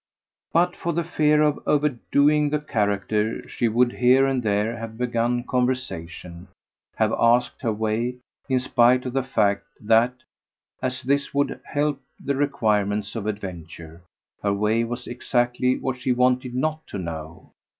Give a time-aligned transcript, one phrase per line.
[0.51, 5.43] But for the fear of overdoing the character she would here and there have begun
[5.43, 6.47] conversation,
[6.95, 8.15] have asked her way;
[8.49, 10.15] in spite of the fact that,
[10.81, 14.01] as this would help the requirements of adventure,
[14.41, 17.51] her way was exactly what she wanted not to know.